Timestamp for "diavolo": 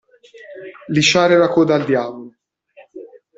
1.85-2.31